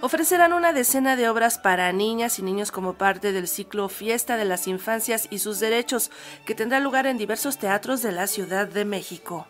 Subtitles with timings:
[0.00, 4.44] ofrecerán una decena de obras para niñas y niños como parte del ciclo Fiesta de
[4.44, 6.10] las Infancias y sus Derechos,
[6.44, 9.46] que tendrá lugar en diversos teatros de la Ciudad de México.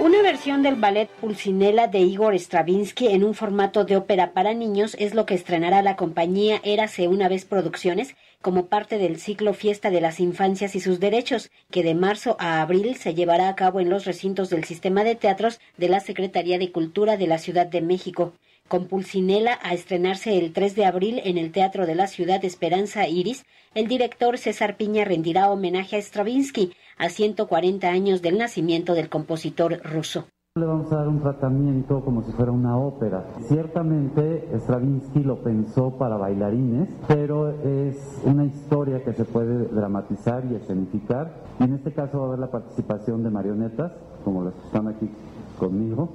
[0.00, 4.94] Una versión del ballet Pulcinella de Igor Stravinsky en un formato de ópera para niños
[5.00, 9.90] es lo que estrenará la compañía Érase una vez Producciones como parte del ciclo Fiesta
[9.90, 13.80] de las Infancias y sus Derechos, que de marzo a abril se llevará a cabo
[13.80, 17.66] en los recintos del sistema de teatros de la Secretaría de Cultura de la Ciudad
[17.66, 18.34] de México
[18.68, 23.08] con Pulcinella a estrenarse el 3 de abril en el Teatro de la Ciudad Esperanza
[23.08, 23.44] Iris,
[23.74, 29.80] el director César Piña rendirá homenaje a Stravinsky a 140 años del nacimiento del compositor
[29.82, 30.26] ruso.
[30.56, 33.24] Le vamos a dar un tratamiento como si fuera una ópera.
[33.42, 40.56] Ciertamente Stravinsky lo pensó para bailarines, pero es una historia que se puede dramatizar y
[40.56, 41.32] escenificar.
[41.60, 43.92] Y en este caso va a haber la participación de marionetas,
[44.24, 45.08] como las que están aquí
[45.58, 46.08] conmigo,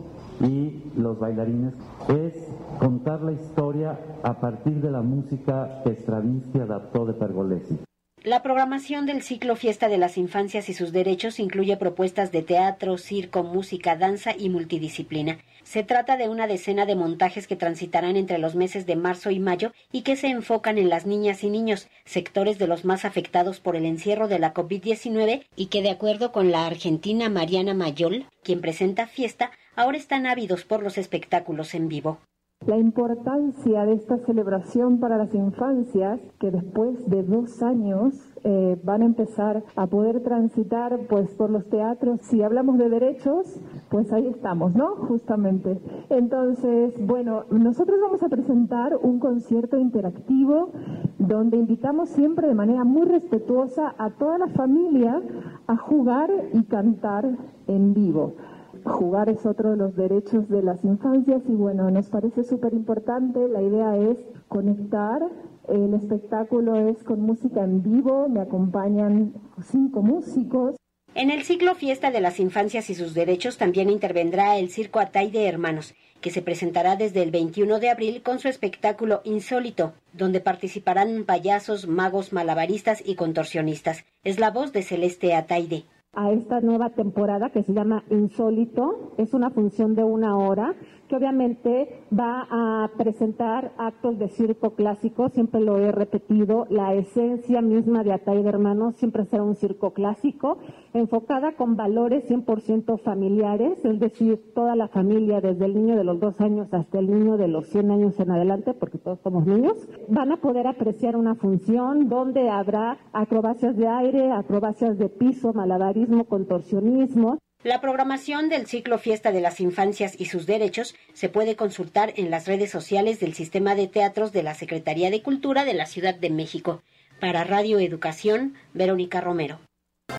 [0.43, 1.73] y los bailarines
[2.09, 2.33] es
[2.79, 7.79] contar la historia a partir de la música que Stravinsky adaptó de Pergolesi.
[8.23, 12.97] La programación del ciclo Fiesta de las Infancias y sus Derechos incluye propuestas de teatro,
[12.97, 15.39] circo, música, danza y multidisciplina.
[15.63, 19.39] Se trata de una decena de montajes que transitarán entre los meses de marzo y
[19.39, 23.59] mayo y que se enfocan en las niñas y niños, sectores de los más afectados
[23.59, 28.27] por el encierro de la COVID-19 y que, de acuerdo con la argentina Mariana Mayol,
[28.41, 32.17] quien presenta Fiesta, ahora están ávidos por los espectáculos en vivo.
[32.65, 38.13] La importancia de esta celebración para las infancias, que después de dos años
[38.45, 42.21] eh, van a empezar a poder transitar pues por los teatros.
[42.21, 44.95] Si hablamos de derechos, pues ahí estamos, ¿no?
[44.95, 45.77] Justamente.
[46.09, 50.71] Entonces, bueno, nosotros vamos a presentar un concierto interactivo
[51.17, 55.21] donde invitamos siempre de manera muy respetuosa a toda la familia
[55.67, 57.29] a jugar y cantar
[57.67, 58.35] en vivo
[58.83, 63.47] jugar es otro de los derechos de las infancias y bueno, nos parece súper importante.
[63.47, 64.17] La idea es
[64.47, 65.21] conectar.
[65.67, 70.75] El espectáculo es con música en vivo, me acompañan cinco músicos.
[71.15, 75.29] En el ciclo Fiesta de las Infancias y sus Derechos también intervendrá el Circo Atay
[75.29, 80.41] de Hermanos, que se presentará desde el 21 de abril con su espectáculo Insólito, donde
[80.41, 84.05] participarán payasos, magos, malabaristas y contorsionistas.
[84.23, 89.13] Es la voz de Celeste Ataide a esta nueva temporada que se llama Insólito.
[89.17, 90.75] Es una función de una hora
[91.07, 97.61] que obviamente va a presentar actos de circo clásico, siempre lo he repetido, la esencia
[97.61, 100.59] misma de Atay de Hermanos siempre será un circo clásico,
[100.93, 106.19] enfocada con valores 100% familiares, es decir, toda la familia, desde el niño de los
[106.19, 109.73] dos años hasta el niño de los 100 años en adelante, porque todos somos niños,
[110.07, 116.02] van a poder apreciar una función donde habrá acrobacias de aire, acrobacias de piso, malabarismo,
[116.27, 117.39] contorsionismo.
[117.63, 122.29] La programación del ciclo Fiesta de las Infancias y sus Derechos se puede consultar en
[122.29, 126.15] las redes sociales del Sistema de Teatros de la Secretaría de Cultura de la Ciudad
[126.15, 126.81] de México.
[127.21, 129.59] Para Radio Educación, Verónica Romero.